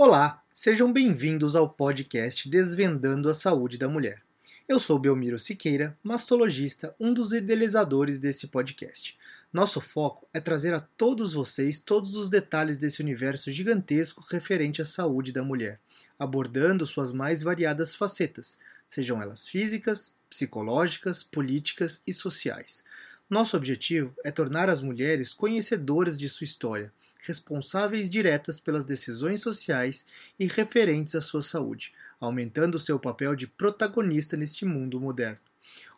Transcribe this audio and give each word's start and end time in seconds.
Olá, 0.00 0.44
sejam 0.54 0.92
bem-vindos 0.92 1.56
ao 1.56 1.68
podcast 1.68 2.48
Desvendando 2.48 3.28
a 3.28 3.34
Saúde 3.34 3.76
da 3.76 3.88
Mulher. 3.88 4.22
Eu 4.68 4.78
sou 4.78 4.96
Belmiro 4.96 5.40
Siqueira, 5.40 5.98
mastologista, 6.04 6.94
um 7.00 7.12
dos 7.12 7.32
idealizadores 7.32 8.20
desse 8.20 8.46
podcast. 8.46 9.18
Nosso 9.52 9.80
foco 9.80 10.28
é 10.32 10.38
trazer 10.38 10.72
a 10.72 10.78
todos 10.78 11.32
vocês 11.32 11.80
todos 11.80 12.14
os 12.14 12.30
detalhes 12.30 12.78
desse 12.78 13.02
universo 13.02 13.50
gigantesco 13.50 14.24
referente 14.30 14.80
à 14.80 14.84
saúde 14.84 15.32
da 15.32 15.42
mulher, 15.42 15.80
abordando 16.16 16.86
suas 16.86 17.10
mais 17.10 17.42
variadas 17.42 17.96
facetas, 17.96 18.56
sejam 18.86 19.20
elas 19.20 19.48
físicas, 19.48 20.14
psicológicas, 20.30 21.24
políticas 21.24 22.04
e 22.06 22.12
sociais. 22.12 22.84
Nosso 23.30 23.58
objetivo 23.58 24.14
é 24.24 24.30
tornar 24.30 24.70
as 24.70 24.80
mulheres 24.80 25.34
conhecedoras 25.34 26.16
de 26.16 26.30
sua 26.30 26.46
história, 26.46 26.90
responsáveis 27.26 28.08
diretas 28.08 28.58
pelas 28.58 28.86
decisões 28.86 29.42
sociais 29.42 30.06
e 30.38 30.46
referentes 30.46 31.14
à 31.14 31.20
sua 31.20 31.42
saúde, 31.42 31.92
aumentando 32.18 32.78
seu 32.78 32.98
papel 32.98 33.36
de 33.36 33.46
protagonista 33.46 34.34
neste 34.34 34.64
mundo 34.64 34.98
moderno. 34.98 35.36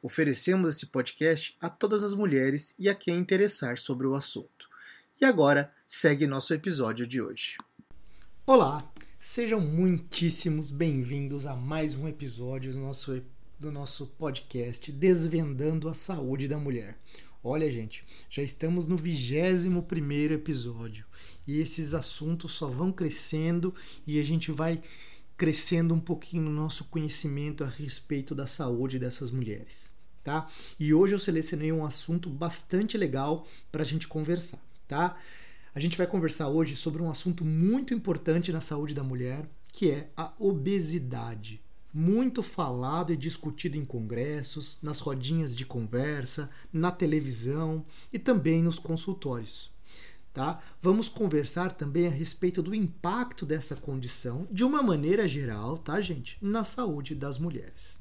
Oferecemos 0.02 0.74
esse 0.74 0.86
podcast 0.86 1.56
a 1.60 1.70
todas 1.70 2.02
as 2.02 2.14
mulheres 2.14 2.74
e 2.76 2.88
a 2.88 2.96
quem 2.96 3.18
interessar 3.18 3.78
sobre 3.78 4.08
o 4.08 4.16
assunto. 4.16 4.68
E 5.20 5.24
agora, 5.24 5.72
segue 5.86 6.26
nosso 6.26 6.52
episódio 6.52 7.06
de 7.06 7.22
hoje. 7.22 7.58
Olá, 8.44 8.92
sejam 9.20 9.60
muitíssimos 9.60 10.72
bem-vindos 10.72 11.46
a 11.46 11.54
mais 11.54 11.94
um 11.94 12.08
episódio 12.08 12.72
do 12.72 12.80
nosso 12.80 13.22
do 13.60 13.70
nosso 13.70 14.06
podcast 14.06 14.90
Desvendando 14.90 15.90
a 15.90 15.92
Saúde 15.92 16.48
da 16.48 16.56
Mulher. 16.56 16.96
Olha, 17.42 17.72
gente, 17.72 18.04
já 18.28 18.42
estamos 18.42 18.86
no 18.86 18.98
21 18.98 19.80
primeiro 19.80 20.34
episódio 20.34 21.06
e 21.46 21.58
esses 21.58 21.94
assuntos 21.94 22.52
só 22.52 22.68
vão 22.68 22.92
crescendo 22.92 23.74
e 24.06 24.20
a 24.20 24.22
gente 24.22 24.52
vai 24.52 24.82
crescendo 25.38 25.94
um 25.94 26.00
pouquinho 26.00 26.42
no 26.42 26.50
nosso 26.50 26.84
conhecimento 26.84 27.64
a 27.64 27.66
respeito 27.66 28.34
da 28.34 28.46
saúde 28.46 28.98
dessas 28.98 29.30
mulheres, 29.30 29.90
tá? 30.22 30.50
E 30.78 30.92
hoje 30.92 31.14
eu 31.14 31.18
selecionei 31.18 31.72
um 31.72 31.82
assunto 31.82 32.28
bastante 32.28 32.98
legal 32.98 33.46
para 33.72 33.84
a 33.84 33.86
gente 33.86 34.06
conversar, 34.06 34.62
tá? 34.86 35.18
A 35.74 35.80
gente 35.80 35.96
vai 35.96 36.06
conversar 36.06 36.48
hoje 36.48 36.76
sobre 36.76 37.00
um 37.00 37.08
assunto 37.08 37.42
muito 37.42 37.94
importante 37.94 38.52
na 38.52 38.60
saúde 38.60 38.92
da 38.92 39.02
mulher, 39.02 39.48
que 39.72 39.90
é 39.90 40.10
a 40.14 40.30
obesidade 40.38 41.58
muito 41.92 42.42
falado 42.42 43.12
e 43.12 43.16
discutido 43.16 43.76
em 43.76 43.84
congressos, 43.84 44.78
nas 44.82 45.00
rodinhas 45.00 45.56
de 45.56 45.66
conversa, 45.66 46.50
na 46.72 46.90
televisão 46.90 47.84
e 48.12 48.18
também 48.18 48.62
nos 48.62 48.78
consultórios. 48.78 49.70
Tá? 50.32 50.62
Vamos 50.80 51.08
conversar 51.08 51.72
também 51.72 52.06
a 52.06 52.10
respeito 52.10 52.62
do 52.62 52.74
impacto 52.74 53.44
dessa 53.44 53.74
condição, 53.74 54.46
de 54.50 54.62
uma 54.62 54.82
maneira 54.82 55.26
geral, 55.26 55.76
tá, 55.78 56.00
gente, 56.00 56.38
na 56.40 56.62
saúde 56.62 57.16
das 57.16 57.38
mulheres. 57.38 58.00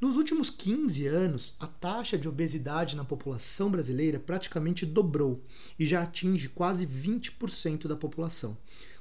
Nos 0.00 0.16
últimos 0.16 0.48
15 0.48 1.06
anos, 1.08 1.54
a 1.60 1.66
taxa 1.66 2.16
de 2.16 2.26
obesidade 2.26 2.96
na 2.96 3.04
população 3.04 3.70
brasileira 3.70 4.18
praticamente 4.18 4.86
dobrou 4.86 5.44
e 5.78 5.84
já 5.84 6.02
atinge 6.02 6.48
quase 6.48 6.86
20% 6.86 7.86
da 7.86 7.94
população, 7.94 8.56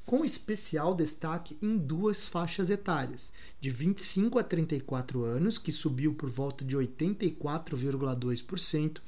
com 0.10 0.26
especial 0.26 0.96
destaque 0.96 1.56
em 1.62 1.78
duas 1.78 2.28
faixas 2.28 2.72
etárias, 2.72 3.32
de 3.62 3.70
25 3.70 4.40
a 4.40 4.44
34 4.44 5.24
anos, 5.24 5.60
que 5.60 5.72
subiu 5.72 6.16
por 6.16 6.32
volta 6.32 6.66
de 6.66 6.76
84,2%, 6.76 9.02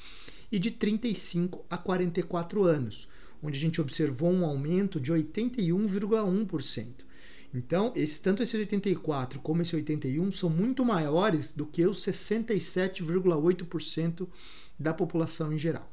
e 0.51 0.59
de 0.59 0.69
35 0.69 1.65
a 1.67 1.75
44 1.75 2.65
anos, 2.65 3.07
onde 3.41 3.57
a 3.57 3.59
gente 3.59 3.81
observou 3.81 4.31
um 4.31 4.45
aumento 4.45 4.99
de 4.99 5.11
81,1%. 5.11 6.87
Então, 7.51 7.91
esse, 7.95 8.21
tanto 8.21 8.43
esse 8.43 8.55
84 8.55 9.39
como 9.39 9.63
esse 9.63 9.75
81 9.75 10.31
são 10.31 10.51
muito 10.51 10.85
maiores 10.85 11.51
do 11.51 11.65
que 11.65 11.83
os 11.83 12.05
67,8% 12.05 14.27
da 14.77 14.93
população 14.93 15.51
em 15.51 15.57
geral. 15.57 15.90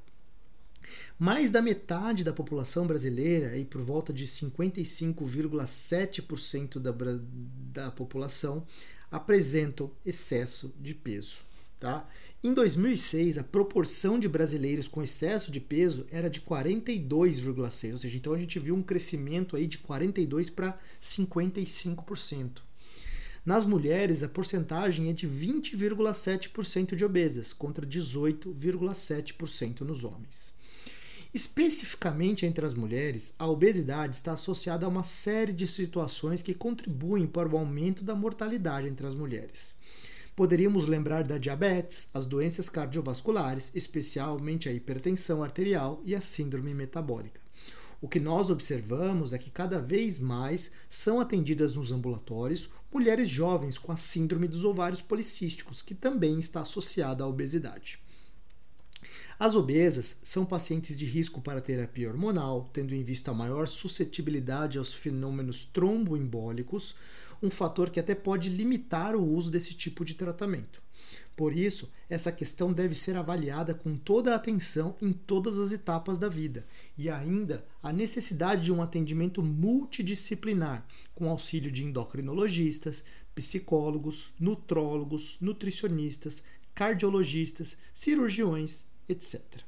Mais 1.18 1.50
da 1.50 1.60
metade 1.60 2.24
da 2.24 2.32
população 2.32 2.86
brasileira, 2.86 3.56
e 3.56 3.64
por 3.64 3.82
volta 3.82 4.12
de 4.12 4.26
55,7% 4.26 6.78
da, 6.78 6.94
da 7.72 7.90
população, 7.90 8.64
apresentam 9.10 9.90
excesso 10.04 10.72
de 10.80 10.94
peso. 10.94 11.40
Tá? 11.80 12.08
Em 12.42 12.52
2006, 12.52 13.38
a 13.38 13.44
proporção 13.44 14.18
de 14.18 14.28
brasileiros 14.28 14.88
com 14.88 15.02
excesso 15.02 15.50
de 15.50 15.60
peso 15.60 16.06
era 16.10 16.28
de 16.28 16.40
42,6%, 16.40 17.92
ou 17.92 17.98
seja, 17.98 18.16
então 18.16 18.32
a 18.32 18.38
gente 18.38 18.58
viu 18.58 18.74
um 18.74 18.82
crescimento 18.82 19.56
aí 19.56 19.66
de 19.66 19.78
42% 19.78 20.52
para 20.52 20.78
55%. 21.00 22.67
Nas 23.48 23.64
mulheres, 23.64 24.22
a 24.22 24.28
porcentagem 24.28 25.08
é 25.08 25.14
de 25.14 25.26
20,7% 25.26 26.94
de 26.94 27.02
obesas, 27.02 27.54
contra 27.54 27.86
18,7% 27.86 29.80
nos 29.80 30.04
homens. 30.04 30.52
Especificamente 31.32 32.44
entre 32.44 32.66
as 32.66 32.74
mulheres, 32.74 33.32
a 33.38 33.46
obesidade 33.46 34.16
está 34.16 34.34
associada 34.34 34.84
a 34.84 34.88
uma 34.90 35.02
série 35.02 35.54
de 35.54 35.66
situações 35.66 36.42
que 36.42 36.52
contribuem 36.52 37.26
para 37.26 37.48
o 37.48 37.56
aumento 37.56 38.04
da 38.04 38.14
mortalidade 38.14 38.86
entre 38.86 39.06
as 39.06 39.14
mulheres. 39.14 39.74
Poderíamos 40.36 40.86
lembrar 40.86 41.24
da 41.24 41.38
diabetes, 41.38 42.10
as 42.12 42.26
doenças 42.26 42.68
cardiovasculares, 42.68 43.70
especialmente 43.74 44.68
a 44.68 44.72
hipertensão 44.74 45.42
arterial 45.42 46.02
e 46.04 46.14
a 46.14 46.20
síndrome 46.20 46.74
metabólica. 46.74 47.47
O 48.00 48.08
que 48.08 48.20
nós 48.20 48.48
observamos 48.48 49.32
é 49.32 49.38
que 49.38 49.50
cada 49.50 49.80
vez 49.80 50.20
mais 50.20 50.70
são 50.88 51.20
atendidas 51.20 51.74
nos 51.74 51.90
ambulatórios 51.90 52.70
mulheres 52.92 53.28
jovens 53.28 53.76
com 53.76 53.90
a 53.90 53.96
síndrome 53.96 54.46
dos 54.46 54.64
ovários 54.64 55.02
policísticos, 55.02 55.82
que 55.82 55.94
também 55.94 56.38
está 56.38 56.60
associada 56.60 57.24
à 57.24 57.26
obesidade. 57.26 57.98
As 59.38 59.54
obesas 59.54 60.16
são 60.22 60.44
pacientes 60.44 60.98
de 60.98 61.06
risco 61.06 61.40
para 61.40 61.60
terapia 61.60 62.08
hormonal, 62.08 62.68
tendo 62.72 62.94
em 62.94 63.04
vista 63.04 63.30
a 63.30 63.34
maior 63.34 63.68
suscetibilidade 63.68 64.78
aos 64.78 64.94
fenômenos 64.94 65.64
tromboembólicos, 65.64 66.96
um 67.42 67.50
fator 67.50 67.90
que 67.90 68.00
até 68.00 68.14
pode 68.14 68.48
limitar 68.48 69.14
o 69.14 69.24
uso 69.24 69.50
desse 69.50 69.74
tipo 69.74 70.04
de 70.04 70.14
tratamento. 70.14 70.82
Por 71.36 71.56
isso, 71.56 71.88
essa 72.10 72.32
questão 72.32 72.72
deve 72.72 72.96
ser 72.96 73.16
avaliada 73.16 73.72
com 73.72 73.96
toda 73.96 74.32
a 74.32 74.36
atenção 74.36 74.96
em 75.00 75.12
todas 75.12 75.56
as 75.58 75.70
etapas 75.70 76.18
da 76.18 76.28
vida 76.28 76.66
e 76.96 77.08
ainda 77.08 77.64
a 77.80 77.92
necessidade 77.92 78.64
de 78.64 78.72
um 78.72 78.82
atendimento 78.82 79.40
multidisciplinar, 79.40 80.84
com 81.14 81.28
auxílio 81.28 81.70
de 81.70 81.84
endocrinologistas, 81.84 83.04
psicólogos, 83.36 84.32
nutrólogos, 84.40 85.38
nutricionistas, 85.40 86.42
cardiologistas, 86.74 87.76
cirurgiões 87.94 88.84
etc. 89.08 89.67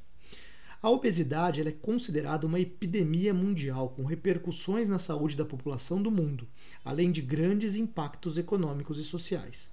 A 0.83 0.89
obesidade 0.89 1.61
é 1.61 1.73
considerada 1.73 2.47
uma 2.47 2.59
epidemia 2.59 3.35
mundial 3.35 3.91
com 3.91 4.03
repercussões 4.07 4.89
na 4.89 4.99
saúde 4.99 5.37
da 5.37 5.45
população 5.45 6.03
do 6.03 6.11
mundo, 6.11 6.49
além 6.83 7.13
de 7.13 7.21
grandes 7.21 7.77
impactos 7.77 8.39
econômicos 8.39 8.99
e 8.99 9.05
sociais. 9.05 9.71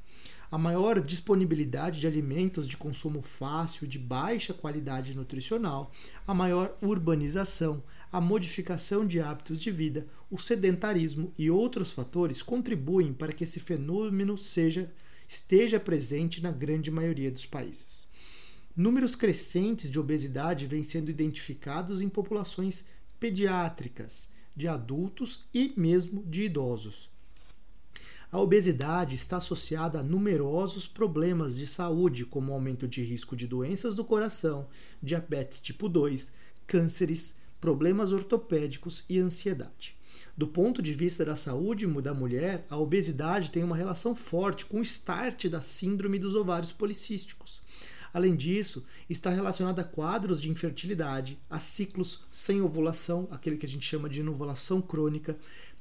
A 0.52 0.58
maior 0.58 1.00
disponibilidade 1.00 2.02
de 2.02 2.08
alimentos 2.08 2.68
de 2.68 2.76
consumo 2.76 3.22
fácil 3.22 3.88
de 3.88 3.98
baixa 3.98 4.54
qualidade 4.54 5.16
nutricional, 5.16 5.94
a 6.28 6.34
maior 6.34 6.78
urbanização, 6.82 7.82
a 8.12 8.20
modificação 8.20 9.08
de 9.08 9.22
hábitos 9.22 9.62
de 9.62 9.72
vida, 9.72 10.06
o 10.30 10.38
sedentarismo 10.38 11.34
e 11.38 11.50
outros 11.50 11.94
fatores 11.94 12.42
contribuem 12.42 13.14
para 13.14 13.32
que 13.32 13.46
esse 13.46 13.62
fenômeno 13.62 14.38
seja, 14.38 14.92
esteja 15.26 15.80
presente 15.80 16.44
na 16.44 16.52
grande 16.52 16.92
maioria 16.92 17.32
dos 17.32 17.46
países. 17.46 18.08
Números 18.78 19.16
crescentes 19.16 19.90
de 19.90 20.00
obesidade 20.00 20.68
vêm 20.68 20.84
sendo 20.84 21.10
identificados 21.10 22.00
em 22.00 22.08
populações 22.08 22.86
pediátricas, 23.20 24.30
de 24.56 24.68
adultos 24.68 25.48
e 25.52 25.74
mesmo 25.76 26.24
de 26.24 26.44
idosos. 26.44 27.10
A 28.32 28.40
obesidade 28.40 29.16
está 29.16 29.38
associada 29.38 30.00
a 30.00 30.04
numerosos 30.04 30.86
problemas 30.86 31.56
de 31.56 31.66
saúde, 31.66 32.24
como 32.24 32.54
aumento 32.54 32.88
de 32.88 33.02
risco 33.02 33.36
de 33.36 33.48
doenças 33.48 33.96
do 33.96 34.06
coração, 34.06 34.68
diabetes 35.02 35.60
tipo 35.60 35.90
2, 35.90 36.32
cânceres, 36.68 37.34
problemas 37.60 38.12
ortopédicos 38.12 39.04
e 39.10 39.18
ansiedade. 39.18 39.98
Do 40.38 40.48
ponto 40.48 40.84
de 40.84 40.94
vista 40.94 41.26
da 41.26 41.36
saúde 41.36 41.88
da 42.00 42.14
mulher, 42.14 42.64
a 42.70 42.78
obesidade 42.78 43.52
tem 43.52 43.64
uma 43.64 43.76
relação 43.76 44.16
forte 44.16 44.68
com 44.68 44.82
o 44.82 44.84
start 44.84 45.48
da 45.48 45.62
síndrome 45.62 46.20
dos 46.20 46.36
ovários 46.36 46.72
policísticos. 46.72 47.64
Além 48.14 48.36
disso, 48.36 48.86
está 49.10 49.30
relacionada 49.30 49.82
a 49.82 49.86
quadros 49.86 50.42
de 50.42 50.50
infertilidade, 50.50 51.40
a 51.50 51.60
ciclos 51.60 52.26
sem 52.30 52.62
ovulação, 52.62 53.28
aquele 53.32 53.58
que 53.58 53.66
a 53.66 53.70
gente 53.70 53.86
chama 53.86 54.10
de 54.10 54.20
inovulação 54.20 54.82
crônica, 54.82 55.38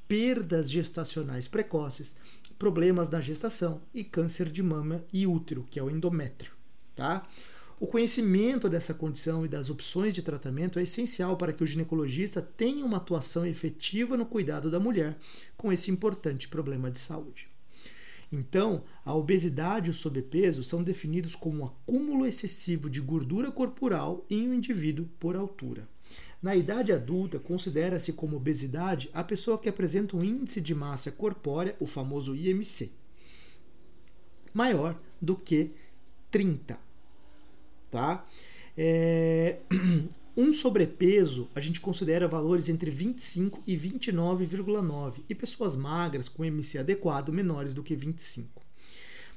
perdas 0.09 0.71
gestacionais 0.71 1.49
precoces, 1.49 2.17
problemas 2.59 3.11
na 3.11 3.21
gestação 3.21 3.83
e 3.93 4.05
câncer 4.05 4.51
de 4.51 4.63
mama 4.63 5.05
e 5.13 5.27
útero, 5.27 5.67
que 5.71 5.79
é 5.79 5.83
o 5.83 5.91
endométrio. 5.91 6.53
Tá? 6.95 7.27
O 7.79 7.87
conhecimento 7.87 8.71
dessa 8.71 8.95
condição 8.95 9.45
e 9.45 9.49
das 9.49 9.69
opções 9.69 10.15
de 10.15 10.23
tratamento 10.23 10.79
é 10.79 10.83
essencial 10.83 11.37
para 11.37 11.53
que 11.53 11.63
o 11.63 11.67
ginecologista 11.67 12.41
tenha 12.41 12.85
uma 12.85 12.97
atuação 12.97 13.47
efetiva 13.47 14.17
no 14.17 14.25
cuidado 14.25 14.71
da 14.71 14.81
mulher 14.81 15.19
com 15.59 15.71
esse 15.71 15.91
importante 15.91 16.49
problema 16.49 16.91
de 16.91 16.99
saúde. 16.99 17.51
Então, 18.39 18.85
a 19.05 19.15
obesidade 19.15 19.89
e 19.89 19.91
o 19.91 19.95
sobrepeso 19.95 20.63
são 20.63 20.83
definidos 20.83 21.35
como 21.35 21.63
um 21.63 21.65
acúmulo 21.67 22.27
excessivo 22.27 22.91
de 22.91 23.01
gordura 23.01 23.51
corporal 23.51 24.25
em 24.29 24.49
um 24.49 24.55
indivíduo 24.55 25.09
por 25.19 25.37
altura. 25.37 25.89
Na 26.43 26.55
idade 26.55 26.93
adulta, 26.93 27.39
considera-se 27.39 28.13
como 28.13 28.37
obesidade 28.37 29.09
a 29.13 29.25
pessoa 29.25 29.59
que 29.59 29.69
apresenta 29.69 30.17
um 30.17 30.23
índice 30.23 30.61
de 30.61 30.75
massa 30.75 31.11
corpórea, 31.11 31.75
o 31.81 31.87
famoso 31.87 32.37
IMC, 32.37 32.93
maior 34.53 35.01
do 35.21 35.35
que 35.35 35.73
30. 36.31 36.79
Tá? 37.91 38.27
É... 38.77 39.59
Um 40.39 40.53
sobrepeso 40.53 41.49
a 41.55 41.61
gente 41.63 41.81
considera 41.81 42.29
valores 42.29 42.69
entre 42.69 42.91
25 42.91 43.63
e 43.67 43.75
29,9 43.75 45.23
e 45.31 45.35
pessoas 45.35 45.75
magras 45.75 46.29
com 46.29 46.45
IMC 46.45 46.77
adequado 46.77 47.33
menores 47.33 47.73
do 47.73 47.83
que 47.83 47.97
25. 47.97 48.63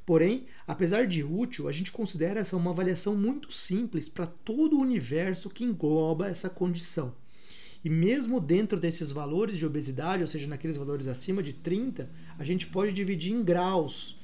Porém, 0.05 0.47
apesar 0.67 1.07
de 1.07 1.23
útil, 1.23 1.69
a 1.69 1.71
gente 1.71 1.93
considera 1.93 2.41
essa 2.41 2.57
uma 2.57 2.71
avaliação 2.71 3.15
muito 3.15 3.49
simples 3.49 4.09
para 4.09 4.25
todo 4.25 4.75
o 4.75 4.81
universo 4.81 5.49
que 5.49 5.63
engloba 5.63 6.27
essa 6.27 6.49
condição. 6.49 7.15
E 7.81 7.89
mesmo 7.89 8.41
dentro 8.41 8.77
desses 8.77 9.09
valores 9.09 9.55
de 9.55 9.65
obesidade, 9.65 10.21
ou 10.21 10.27
seja, 10.27 10.47
naqueles 10.47 10.75
valores 10.75 11.07
acima 11.07 11.41
de 11.41 11.53
30, 11.53 12.09
a 12.37 12.43
gente 12.43 12.67
pode 12.67 12.91
dividir 12.91 13.31
em 13.31 13.41
graus, 13.41 14.18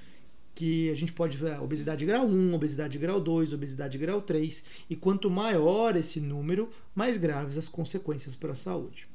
que 0.56 0.90
a 0.90 0.96
gente 0.96 1.12
pode 1.12 1.38
ver 1.38 1.62
obesidade 1.62 2.06
grau 2.06 2.26
1, 2.26 2.54
obesidade 2.54 2.98
grau 2.98 3.20
2, 3.20 3.54
obesidade 3.54 3.98
grau 3.98 4.22
3, 4.22 4.64
e 4.90 4.96
quanto 4.96 5.30
maior 5.30 5.98
esse 5.98 6.22
número, 6.22 6.70
mais 6.96 7.18
graves 7.18 7.58
as 7.58 7.68
consequências 7.68 8.38
para 8.38 8.54
a 8.54 8.56
saúde. 8.56 9.08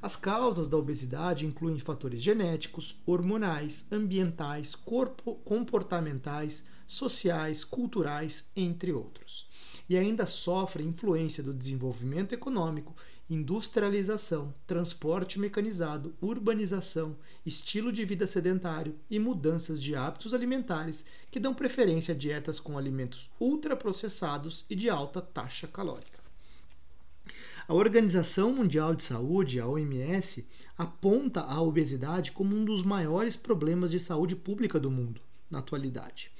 As 0.00 0.16
causas 0.16 0.68
da 0.68 0.76
obesidade 0.76 1.44
incluem 1.44 1.78
fatores 1.78 2.22
genéticos, 2.22 2.96
hormonais, 3.04 3.84
ambientais, 3.92 4.74
corpo, 4.74 5.34
comportamentais, 5.44 6.64
sociais, 6.86 7.64
culturais, 7.64 8.48
entre 8.56 8.92
outros. 8.92 9.46
E 9.90 9.96
ainda 9.96 10.26
sofre 10.26 10.84
influência 10.84 11.42
do 11.42 11.52
desenvolvimento 11.52 12.32
econômico, 12.32 12.94
industrialização, 13.30 14.54
transporte 14.66 15.38
mecanizado, 15.38 16.14
urbanização, 16.20 17.16
estilo 17.44 17.92
de 17.92 18.04
vida 18.04 18.26
sedentário 18.26 18.94
e 19.10 19.18
mudanças 19.18 19.82
de 19.82 19.94
hábitos 19.94 20.32
alimentares 20.32 21.04
que 21.30 21.38
dão 21.38 21.54
preferência 21.54 22.14
a 22.14 22.16
dietas 22.16 22.58
com 22.58 22.78
alimentos 22.78 23.30
ultraprocessados 23.38 24.64
e 24.70 24.74
de 24.74 24.88
alta 24.88 25.20
taxa 25.20 25.66
calórica. 25.66 26.18
A 27.66 27.74
Organização 27.74 28.50
Mundial 28.50 28.94
de 28.94 29.02
Saúde, 29.02 29.60
a 29.60 29.66
OMS, 29.66 30.48
aponta 30.76 31.42
a 31.42 31.60
obesidade 31.60 32.32
como 32.32 32.56
um 32.56 32.64
dos 32.64 32.82
maiores 32.82 33.36
problemas 33.36 33.90
de 33.90 34.00
saúde 34.00 34.34
pública 34.34 34.80
do 34.80 34.90
mundo 34.90 35.20
na 35.50 35.58
atualidade. 35.58 36.30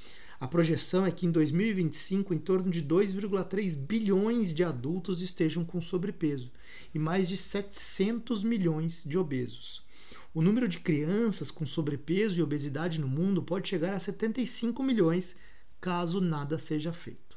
A 0.41 0.47
projeção 0.47 1.05
é 1.05 1.11
que 1.11 1.27
em 1.27 1.33
2025 1.33 2.33
em 2.33 2.39
torno 2.39 2.71
de 2.71 2.81
2,3 2.81 3.77
bilhões 3.77 4.55
de 4.55 4.63
adultos 4.63 5.21
estejam 5.21 5.65
com 5.65 5.81
sobrepeso 5.81 6.53
e 6.95 6.99
mais 6.99 7.29
de 7.29 7.37
700 7.37 8.45
milhões 8.45 9.03
de 9.05 9.19
obesos. 9.19 9.85
O 10.33 10.41
número 10.41 10.69
de 10.69 10.79
crianças 10.79 11.51
com 11.51 11.67
sobrepeso 11.67 12.39
e 12.39 12.43
obesidade 12.43 13.01
no 13.01 13.09
mundo 13.09 13.43
pode 13.43 13.69
chegar 13.69 13.93
a 13.93 13.99
75 13.99 14.81
milhões 14.81 15.35
caso 15.81 16.21
nada 16.21 16.57
seja 16.57 16.93
feito. 16.93 17.37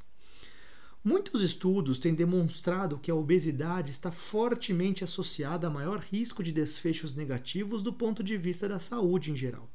Muitos 1.03 1.42
estudos 1.42 1.98
têm 1.98 2.13
demonstrado 2.13 3.00
que 3.00 3.09
a 3.09 3.15
obesidade 3.15 3.89
está 3.89 4.12
fortemente 4.12 5.03
associada 5.03 5.65
a 5.65 5.71
maior 5.71 6.00
risco 6.00 6.44
de 6.44 6.51
desfechos 6.51 7.15
negativos 7.15 7.81
do 7.81 7.92
ponto 7.92 8.24
de 8.24 8.38
vista 8.38 8.69
da 8.69 8.77
saúde 8.77 9.31
em 9.31 9.36
geral. 9.36 9.68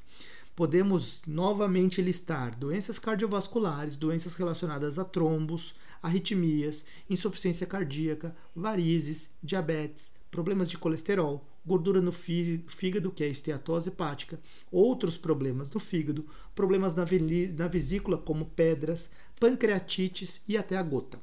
Podemos 0.57 1.21
novamente 1.27 2.01
listar 2.01 2.57
doenças 2.57 2.99
cardiovasculares, 2.99 3.95
doenças 3.99 4.35
relacionadas 4.35 4.99
a 4.99 5.05
trombos, 5.05 5.75
arritmias, 6.03 6.87
insuficiência 7.11 7.67
cardíaca, 7.67 8.35
varizes, 8.55 9.29
diabetes, 9.43 10.15
problemas 10.31 10.71
de 10.71 10.79
colesterol, 10.79 11.47
gordura 11.65 12.01
no 12.01 12.11
fígado, 12.11 13.11
que 13.11 13.23
é 13.23 13.29
esteatose 13.29 13.91
hepática, 13.91 14.41
outros 14.73 15.19
problemas 15.19 15.71
no 15.73 15.79
fígado, 15.79 16.25
problemas 16.55 16.95
na, 16.95 17.05
na 17.55 17.69
vesícula, 17.69 18.17
como 18.17 18.47
pedras, 18.47 19.11
pancreatites 19.39 20.41
e 20.49 20.57
até 20.57 20.79
a 20.79 20.83
gota. 20.83 21.21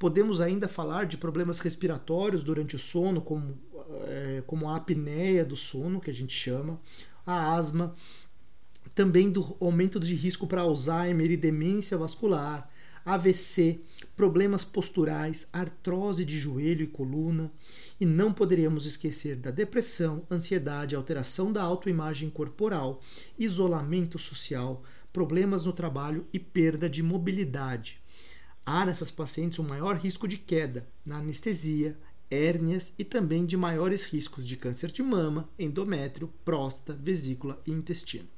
Podemos 0.00 0.40
ainda 0.40 0.66
falar 0.66 1.06
de 1.06 1.16
problemas 1.16 1.60
respiratórios 1.60 2.42
durante 2.42 2.74
o 2.74 2.78
sono, 2.80 3.20
como, 3.20 3.56
é, 4.08 4.42
como 4.48 4.68
a 4.68 4.74
apneia 4.74 5.44
do 5.44 5.54
sono, 5.54 6.00
que 6.00 6.10
a 6.10 6.14
gente 6.14 6.34
chama, 6.34 6.80
a 7.26 7.54
asma, 7.54 7.94
também 8.94 9.30
do 9.30 9.56
aumento 9.60 10.00
de 10.00 10.14
risco 10.14 10.46
para 10.46 10.62
Alzheimer 10.62 11.30
e 11.30 11.36
demência 11.36 11.96
vascular, 11.98 12.70
AVC, 13.04 13.80
problemas 14.16 14.64
posturais, 14.64 15.46
artrose 15.52 16.24
de 16.24 16.38
joelho 16.38 16.84
e 16.84 16.86
coluna, 16.86 17.52
e 18.00 18.06
não 18.06 18.32
poderíamos 18.32 18.86
esquecer 18.86 19.36
da 19.36 19.50
depressão, 19.50 20.26
ansiedade, 20.30 20.96
alteração 20.96 21.52
da 21.52 21.62
autoimagem 21.62 22.30
corporal, 22.30 23.02
isolamento 23.38 24.18
social, 24.18 24.82
problemas 25.12 25.66
no 25.66 25.72
trabalho 25.72 26.26
e 26.32 26.38
perda 26.38 26.88
de 26.88 27.02
mobilidade. 27.02 28.00
Há 28.64 28.86
nessas 28.86 29.10
pacientes 29.10 29.58
um 29.58 29.64
maior 29.64 29.96
risco 29.96 30.26
de 30.26 30.38
queda 30.38 30.88
na 31.04 31.18
anestesia, 31.18 31.98
hérnias 32.30 32.94
e 32.98 33.04
também 33.04 33.44
de 33.44 33.56
maiores 33.56 34.06
riscos 34.06 34.46
de 34.46 34.56
câncer 34.56 34.90
de 34.90 35.02
mama, 35.02 35.48
endométrio, 35.58 36.32
próstata, 36.42 36.98
vesícula 36.98 37.60
e 37.66 37.70
intestino. 37.70 38.33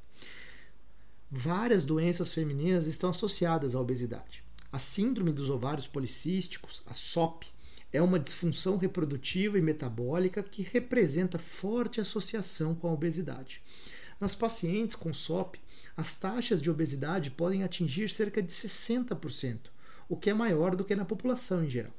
Várias 1.39 1.85
doenças 1.85 2.33
femininas 2.33 2.87
estão 2.87 3.11
associadas 3.11 3.75
à 3.75 3.81
obesidade. 3.81 4.43
A 4.73 4.79
síndrome 4.79 5.31
dos 5.31 5.51
ovários 5.51 5.87
policísticos, 5.87 6.83
a 6.87 6.95
SOP, 6.95 7.45
é 7.93 8.01
uma 8.01 8.19
disfunção 8.19 8.79
reprodutiva 8.79 9.59
e 9.59 9.61
metabólica 9.61 10.43
que 10.43 10.63
representa 10.63 11.39
forte 11.39 12.01
associação 12.01 12.75
com 12.75 12.89
a 12.89 12.93
obesidade. 12.93 13.63
Nas 14.19 14.35
pacientes 14.35 14.97
com 14.97 15.13
SOP, 15.13 15.57
as 15.95 16.15
taxas 16.15 16.63
de 16.63 16.71
obesidade 16.71 17.31
podem 17.31 17.65
atingir 17.65 18.09
cerca 18.09 18.43
de 18.43 18.51
60%, 18.51 19.59
o 20.09 20.17
que 20.17 20.31
é 20.31 20.35
maior 20.35 20.75
do 20.75 20.87
que 20.87 20.97
na 20.97 21.05
população 21.05 21.63
em 21.63 21.69
geral. 21.69 21.93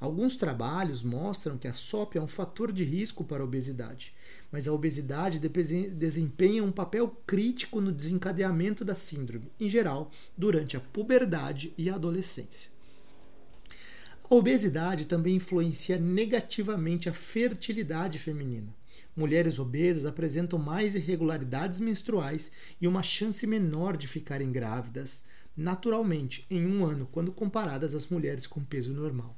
Alguns 0.00 0.34
trabalhos 0.34 1.02
mostram 1.02 1.58
que 1.58 1.68
a 1.68 1.74
SOP 1.74 2.16
é 2.16 2.22
um 2.22 2.26
fator 2.26 2.72
de 2.72 2.82
risco 2.82 3.22
para 3.22 3.42
a 3.42 3.44
obesidade, 3.44 4.14
mas 4.50 4.66
a 4.66 4.72
obesidade 4.72 5.38
desempenha 5.38 6.64
um 6.64 6.72
papel 6.72 7.08
crítico 7.26 7.82
no 7.82 7.92
desencadeamento 7.92 8.82
da 8.82 8.94
síndrome, 8.94 9.52
em 9.60 9.68
geral, 9.68 10.10
durante 10.34 10.74
a 10.74 10.80
puberdade 10.80 11.74
e 11.76 11.90
a 11.90 11.96
adolescência. 11.96 12.70
A 14.24 14.34
obesidade 14.34 15.04
também 15.04 15.36
influencia 15.36 15.98
negativamente 15.98 17.10
a 17.10 17.12
fertilidade 17.12 18.18
feminina. 18.18 18.74
Mulheres 19.14 19.58
obesas 19.58 20.06
apresentam 20.06 20.58
mais 20.58 20.94
irregularidades 20.94 21.78
menstruais 21.78 22.50
e 22.80 22.88
uma 22.88 23.02
chance 23.02 23.46
menor 23.46 23.98
de 23.98 24.08
ficarem 24.08 24.50
grávidas 24.50 25.24
naturalmente 25.60 26.46
em 26.50 26.66
um 26.66 26.86
ano 26.86 27.06
quando 27.12 27.30
comparadas 27.30 27.94
às 27.94 28.08
mulheres 28.08 28.46
com 28.46 28.64
peso 28.64 28.94
normal. 28.94 29.36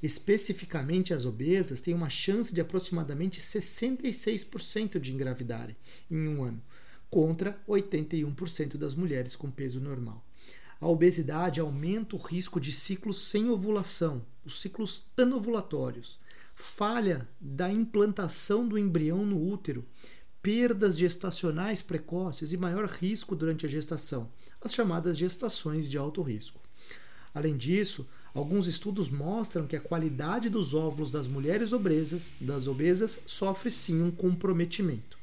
Especificamente 0.00 1.12
as 1.12 1.24
obesas 1.24 1.80
têm 1.80 1.92
uma 1.92 2.08
chance 2.08 2.54
de 2.54 2.60
aproximadamente 2.60 3.40
66% 3.40 5.00
de 5.00 5.12
engravidarem 5.12 5.76
em 6.08 6.28
um 6.28 6.44
ano, 6.44 6.62
contra 7.10 7.60
81% 7.68 8.76
das 8.76 8.94
mulheres 8.94 9.34
com 9.34 9.50
peso 9.50 9.80
normal. 9.80 10.24
A 10.80 10.86
obesidade 10.86 11.58
aumenta 11.58 12.14
o 12.14 12.18
risco 12.18 12.60
de 12.60 12.70
ciclos 12.70 13.28
sem 13.28 13.48
ovulação, 13.48 14.24
os 14.44 14.60
ciclos 14.60 15.06
anovulatórios, 15.16 16.20
falha 16.54 17.26
da 17.40 17.72
implantação 17.72 18.68
do 18.68 18.78
embrião 18.78 19.26
no 19.26 19.42
útero, 19.42 19.84
perdas 20.46 20.96
gestacionais 20.96 21.82
precoces 21.82 22.52
e 22.52 22.56
maior 22.56 22.86
risco 22.86 23.34
durante 23.34 23.66
a 23.66 23.68
gestação, 23.68 24.28
as 24.62 24.72
chamadas 24.72 25.18
gestações 25.18 25.90
de 25.90 25.98
alto 25.98 26.22
risco. 26.22 26.60
Além 27.34 27.56
disso, 27.56 28.06
alguns 28.32 28.68
estudos 28.68 29.08
mostram 29.08 29.66
que 29.66 29.74
a 29.74 29.80
qualidade 29.80 30.48
dos 30.48 30.72
óvulos 30.72 31.10
das 31.10 31.26
mulheres 31.26 31.72
obesas, 31.72 32.30
das 32.40 32.68
obesas 32.68 33.18
sofre 33.26 33.72
sim 33.72 34.00
um 34.00 34.12
comprometimento. 34.12 35.18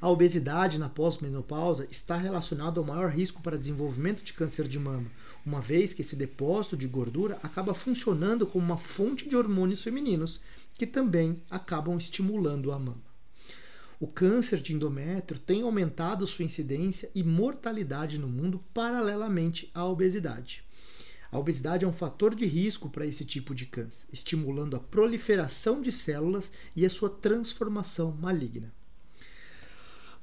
A 0.00 0.08
obesidade 0.08 0.78
na 0.78 0.88
pós-menopausa 0.88 1.84
está 1.90 2.16
relacionada 2.16 2.78
ao 2.78 2.86
maior 2.86 3.10
risco 3.10 3.42
para 3.42 3.58
desenvolvimento 3.58 4.22
de 4.22 4.32
câncer 4.32 4.68
de 4.68 4.78
mama, 4.78 5.10
uma 5.44 5.60
vez 5.60 5.92
que 5.92 6.02
esse 6.02 6.14
depósito 6.14 6.76
de 6.76 6.86
gordura 6.86 7.36
acaba 7.42 7.74
funcionando 7.74 8.46
como 8.46 8.64
uma 8.64 8.78
fonte 8.78 9.28
de 9.28 9.34
hormônios 9.34 9.82
femininos 9.82 10.40
que 10.78 10.86
também 10.86 11.42
acabam 11.50 11.98
estimulando 11.98 12.70
a 12.70 12.78
mama. 12.78 13.11
O 14.02 14.08
câncer 14.08 14.60
de 14.60 14.74
endométrio 14.74 15.38
tem 15.38 15.62
aumentado 15.62 16.26
sua 16.26 16.44
incidência 16.44 17.08
e 17.14 17.22
mortalidade 17.22 18.18
no 18.18 18.26
mundo 18.26 18.60
paralelamente 18.74 19.70
à 19.72 19.86
obesidade. 19.86 20.64
A 21.30 21.38
obesidade 21.38 21.84
é 21.84 21.88
um 21.88 21.92
fator 21.92 22.34
de 22.34 22.44
risco 22.44 22.90
para 22.90 23.06
esse 23.06 23.24
tipo 23.24 23.54
de 23.54 23.64
câncer, 23.64 24.08
estimulando 24.12 24.74
a 24.74 24.80
proliferação 24.80 25.80
de 25.80 25.92
células 25.92 26.52
e 26.74 26.84
a 26.84 26.90
sua 26.90 27.08
transformação 27.08 28.10
maligna. 28.10 28.74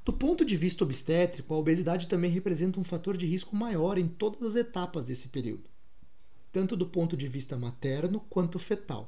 Do 0.04 0.12
ponto 0.12 0.44
de 0.44 0.58
vista 0.58 0.84
obstétrico, 0.84 1.54
a 1.54 1.58
obesidade 1.58 2.10
também 2.10 2.30
representa 2.30 2.82
um 2.82 2.84
fator 2.84 3.16
de 3.16 3.26
risco 3.26 3.56
maior 3.56 3.98
em 3.98 4.10
todas 4.10 4.44
as 4.44 4.56
etapas 4.58 5.06
desse 5.06 5.30
período, 5.30 5.70
tanto 6.52 6.76
do 6.76 6.86
ponto 6.86 7.16
de 7.16 7.30
vista 7.30 7.56
materno 7.56 8.20
quanto 8.30 8.60
fetal 8.60 9.08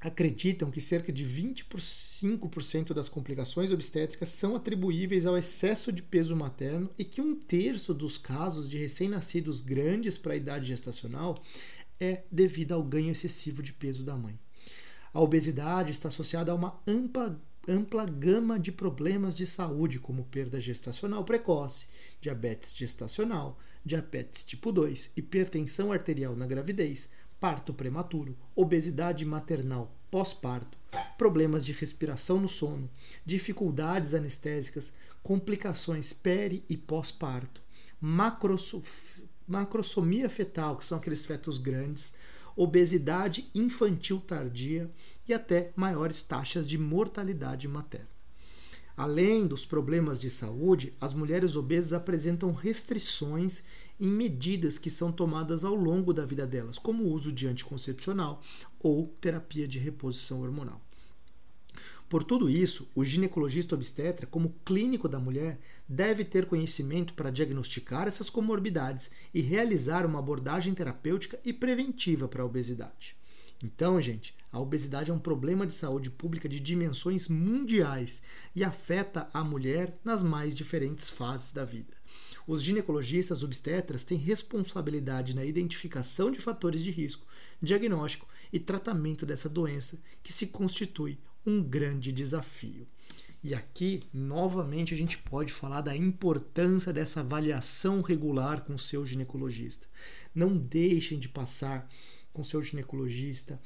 acreditam 0.00 0.70
que 0.70 0.80
cerca 0.80 1.12
de 1.12 1.24
25% 1.24 2.92
das 2.92 3.08
complicações 3.08 3.72
obstétricas 3.72 4.28
são 4.28 4.54
atribuíveis 4.54 5.26
ao 5.26 5.36
excesso 5.36 5.90
de 5.90 6.02
peso 6.02 6.36
materno 6.36 6.90
e 6.98 7.04
que 7.04 7.20
um 7.20 7.34
terço 7.34 7.94
dos 7.94 8.18
casos 8.18 8.68
de 8.68 8.78
recém-nascidos 8.78 9.60
grandes 9.60 10.18
para 10.18 10.34
a 10.34 10.36
idade 10.36 10.66
gestacional 10.66 11.42
é 11.98 12.22
devido 12.30 12.72
ao 12.72 12.82
ganho 12.82 13.10
excessivo 13.10 13.62
de 13.62 13.72
peso 13.72 14.04
da 14.04 14.16
mãe. 14.16 14.38
A 15.12 15.20
obesidade 15.20 15.92
está 15.92 16.08
associada 16.08 16.52
a 16.52 16.54
uma 16.54 16.78
ampla, 16.86 17.40
ampla 17.66 18.04
gama 18.04 18.60
de 18.60 18.70
problemas 18.70 19.34
de 19.34 19.46
saúde, 19.46 19.98
como 19.98 20.24
perda 20.24 20.60
gestacional 20.60 21.24
precoce, 21.24 21.86
diabetes 22.20 22.76
gestacional, 22.76 23.58
diabetes 23.82 24.44
tipo 24.44 24.70
2, 24.70 25.12
hipertensão 25.16 25.90
arterial 25.90 26.36
na 26.36 26.46
gravidez, 26.46 27.08
parto 27.40 27.72
prematuro, 27.74 28.36
obesidade 28.54 29.24
maternal 29.24 29.92
pós-parto, 30.10 30.78
problemas 31.18 31.64
de 31.64 31.72
respiração 31.72 32.40
no 32.40 32.48
sono, 32.48 32.88
dificuldades 33.24 34.14
anestésicas, 34.14 34.92
complicações 35.22 36.12
peri 36.12 36.64
e 36.68 36.76
pós-parto, 36.76 37.60
macrosomia 39.46 40.30
fetal, 40.30 40.76
que 40.76 40.84
são 40.84 40.98
aqueles 40.98 41.26
fetos 41.26 41.58
grandes, 41.58 42.14
obesidade 42.54 43.50
infantil 43.54 44.20
tardia 44.20 44.90
e 45.28 45.34
até 45.34 45.72
maiores 45.76 46.22
taxas 46.22 46.66
de 46.66 46.78
mortalidade 46.78 47.68
materna. 47.68 48.15
Além 48.96 49.46
dos 49.46 49.66
problemas 49.66 50.18
de 50.18 50.30
saúde, 50.30 50.94
as 50.98 51.12
mulheres 51.12 51.54
obesas 51.54 51.92
apresentam 51.92 52.52
restrições 52.52 53.62
em 54.00 54.06
medidas 54.06 54.78
que 54.78 54.88
são 54.88 55.12
tomadas 55.12 55.66
ao 55.66 55.74
longo 55.74 56.14
da 56.14 56.24
vida 56.24 56.46
delas, 56.46 56.78
como 56.78 57.04
o 57.04 57.12
uso 57.12 57.30
de 57.30 57.46
anticoncepcional 57.46 58.40
ou 58.82 59.14
terapia 59.20 59.68
de 59.68 59.78
reposição 59.78 60.40
hormonal. 60.40 60.80
Por 62.08 62.24
tudo 62.24 62.48
isso, 62.48 62.88
o 62.94 63.04
ginecologista 63.04 63.74
obstetra, 63.74 64.26
como 64.26 64.54
clínico 64.64 65.08
da 65.08 65.18
mulher, 65.18 65.60
deve 65.86 66.24
ter 66.24 66.46
conhecimento 66.46 67.12
para 67.12 67.30
diagnosticar 67.30 68.08
essas 68.08 68.30
comorbidades 68.30 69.10
e 69.34 69.42
realizar 69.42 70.06
uma 70.06 70.20
abordagem 70.20 70.72
terapêutica 70.72 71.38
e 71.44 71.52
preventiva 71.52 72.28
para 72.28 72.42
a 72.42 72.46
obesidade. 72.46 73.14
Então, 73.62 74.00
gente, 74.00 74.34
a 74.52 74.60
obesidade 74.60 75.10
é 75.10 75.14
um 75.14 75.18
problema 75.18 75.66
de 75.66 75.74
saúde 75.74 76.10
pública 76.10 76.48
de 76.48 76.60
dimensões 76.60 77.28
mundiais 77.28 78.22
e 78.54 78.62
afeta 78.62 79.28
a 79.32 79.42
mulher 79.42 79.98
nas 80.04 80.22
mais 80.22 80.54
diferentes 80.54 81.08
fases 81.08 81.52
da 81.52 81.64
vida. 81.64 81.94
Os 82.46 82.62
ginecologistas 82.62 83.42
obstetras 83.42 84.04
têm 84.04 84.18
responsabilidade 84.18 85.34
na 85.34 85.44
identificação 85.44 86.30
de 86.30 86.38
fatores 86.38 86.82
de 86.82 86.90
risco, 86.90 87.26
diagnóstico 87.60 88.28
e 88.52 88.60
tratamento 88.60 89.26
dessa 89.26 89.48
doença, 89.48 89.98
que 90.22 90.32
se 90.32 90.46
constitui 90.46 91.18
um 91.44 91.62
grande 91.62 92.12
desafio. 92.12 92.86
E 93.42 93.54
aqui, 93.54 94.02
novamente, 94.12 94.92
a 94.92 94.96
gente 94.96 95.18
pode 95.18 95.52
falar 95.52 95.80
da 95.80 95.96
importância 95.96 96.92
dessa 96.92 97.20
avaliação 97.20 98.00
regular 98.00 98.62
com 98.62 98.74
o 98.74 98.78
seu 98.78 99.06
ginecologista. 99.06 99.86
Não 100.34 100.56
deixem 100.56 101.18
de 101.18 101.28
passar 101.28 101.88
com 102.36 102.44
seu 102.44 102.62
ginecologista 102.62 103.58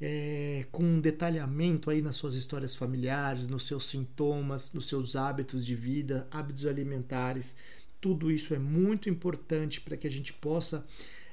é, 0.00 0.66
com 0.72 0.82
um 0.82 1.00
detalhamento 1.00 1.90
aí 1.90 2.02
nas 2.02 2.16
suas 2.16 2.34
histórias 2.34 2.74
familiares, 2.74 3.48
nos 3.48 3.66
seus 3.66 3.88
sintomas, 3.88 4.72
nos 4.72 4.88
seus 4.88 5.14
hábitos 5.14 5.64
de 5.64 5.74
vida, 5.74 6.26
hábitos 6.30 6.66
alimentares. 6.66 7.54
Tudo 8.00 8.30
isso 8.30 8.54
é 8.54 8.58
muito 8.58 9.10
importante 9.10 9.80
para 9.80 9.96
que 9.96 10.06
a 10.06 10.10
gente 10.10 10.32
possa 10.32 10.86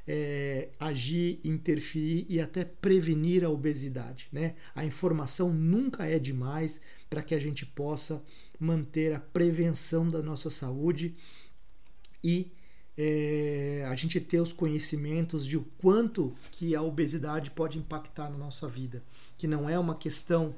é, 0.07 0.69
agir, 0.79 1.39
interferir 1.43 2.25
e 2.29 2.39
até 2.39 2.63
prevenir 2.63 3.43
a 3.43 3.49
obesidade. 3.49 4.27
Né? 4.31 4.55
A 4.75 4.85
informação 4.85 5.53
nunca 5.53 6.05
é 6.05 6.19
demais 6.19 6.79
para 7.09 7.23
que 7.23 7.35
a 7.35 7.39
gente 7.39 7.65
possa 7.65 8.23
manter 8.59 9.13
a 9.13 9.19
prevenção 9.19 10.09
da 10.09 10.21
nossa 10.21 10.49
saúde 10.49 11.15
e 12.23 12.51
é, 13.03 13.83
a 13.89 13.95
gente 13.95 14.21
ter 14.21 14.39
os 14.39 14.53
conhecimentos 14.53 15.43
de 15.43 15.57
o 15.57 15.65
quanto 15.79 16.35
que 16.51 16.75
a 16.75 16.83
obesidade 16.83 17.49
pode 17.49 17.79
impactar 17.79 18.29
na 18.29 18.37
nossa 18.37 18.67
vida, 18.67 19.03
que 19.39 19.47
não 19.47 19.67
é 19.67 19.79
uma 19.79 19.95
questão 19.95 20.53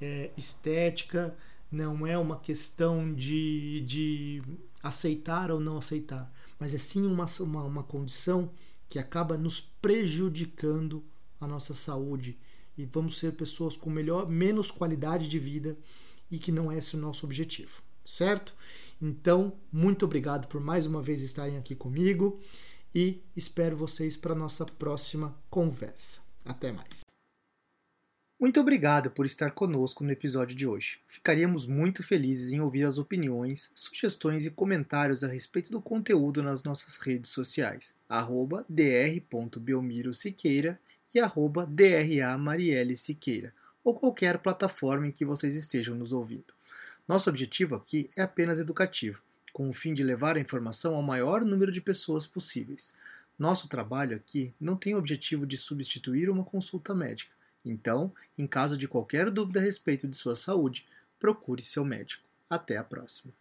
é, 0.00 0.30
estética, 0.34 1.36
não 1.70 2.06
é 2.06 2.16
uma 2.16 2.38
questão 2.38 3.12
de, 3.12 3.82
de 3.82 4.42
aceitar 4.82 5.50
ou 5.50 5.60
não 5.60 5.76
aceitar, 5.76 6.32
mas 6.58 6.72
é 6.72 6.78
sim 6.78 7.06
uma, 7.06 7.26
uma, 7.40 7.64
uma 7.64 7.82
condição 7.82 8.50
que 8.88 8.98
acaba 8.98 9.36
nos 9.36 9.60
prejudicando 9.60 11.04
a 11.38 11.46
nossa 11.46 11.74
saúde. 11.74 12.38
E 12.78 12.86
vamos 12.86 13.18
ser 13.18 13.32
pessoas 13.32 13.76
com 13.76 13.90
melhor, 13.90 14.26
menos 14.26 14.70
qualidade 14.70 15.28
de 15.28 15.38
vida 15.38 15.76
e 16.30 16.38
que 16.38 16.50
não 16.50 16.72
é 16.72 16.78
esse 16.78 16.96
o 16.96 16.98
nosso 16.98 17.26
objetivo, 17.26 17.82
certo? 18.04 18.54
Então, 19.00 19.52
muito 19.72 20.04
obrigado 20.04 20.46
por 20.48 20.60
mais 20.60 20.86
uma 20.86 21.02
vez 21.02 21.22
estarem 21.22 21.56
aqui 21.56 21.74
comigo 21.74 22.40
e 22.94 23.22
espero 23.36 23.76
vocês 23.76 24.16
para 24.16 24.34
nossa 24.34 24.64
próxima 24.64 25.36
conversa. 25.50 26.20
Até 26.44 26.70
mais. 26.70 27.04
Muito 28.38 28.60
obrigado 28.60 29.10
por 29.10 29.24
estar 29.24 29.52
conosco 29.52 30.04
no 30.04 30.10
episódio 30.10 30.54
de 30.54 30.66
hoje. 30.66 30.98
Ficaríamos 31.06 31.66
muito 31.66 32.02
felizes 32.02 32.52
em 32.52 32.60
ouvir 32.60 32.84
as 32.84 32.98
opiniões, 32.98 33.70
sugestões 33.74 34.44
e 34.44 34.50
comentários 34.50 35.24
a 35.24 35.28
respeito 35.28 35.70
do 35.70 35.80
conteúdo 35.80 36.42
nas 36.42 36.62
nossas 36.62 36.98
redes 36.98 37.30
sociais, 37.30 37.96
arroba 38.08 38.66
dr.belmiro 38.68 40.10
e 41.14 41.20
arroba 41.20 41.68
Siqueira, 42.96 43.54
ou 43.84 43.94
qualquer 43.94 44.38
plataforma 44.38 45.06
em 45.06 45.12
que 45.12 45.24
vocês 45.24 45.54
estejam 45.54 45.94
nos 45.94 46.12
ouvindo. 46.12 46.52
Nosso 47.06 47.28
objetivo 47.28 47.74
aqui 47.74 48.08
é 48.16 48.22
apenas 48.22 48.58
educativo, 48.58 49.22
com 49.52 49.68
o 49.68 49.72
fim 49.72 49.94
de 49.94 50.02
levar 50.02 50.36
a 50.36 50.40
informação 50.40 50.94
ao 50.94 51.02
maior 51.02 51.44
número 51.44 51.70
de 51.70 51.80
pessoas 51.80 52.26
possíveis. 52.26 52.94
Nosso 53.38 53.68
trabalho 53.68 54.16
aqui 54.16 54.54
não 54.60 54.76
tem 54.76 54.94
o 54.94 54.98
objetivo 54.98 55.46
de 55.46 55.56
substituir 55.56 56.30
uma 56.30 56.44
consulta 56.44 56.94
médica 56.94 57.34
então, 57.64 58.12
em 58.36 58.46
caso 58.46 58.76
de 58.76 58.86
qualquer 58.86 59.30
dúvida 59.30 59.58
a 59.58 59.62
respeito 59.62 60.06
de 60.06 60.16
sua 60.16 60.36
saúde, 60.36 60.86
procure 61.18 61.62
seu 61.62 61.84
médico. 61.84 62.28
Até 62.48 62.76
a 62.76 62.84
próxima. 62.84 63.32